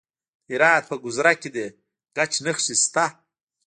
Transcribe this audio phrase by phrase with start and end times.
[0.47, 1.57] د هرات په ګذره کې د
[2.15, 3.05] ګچ نښې شته.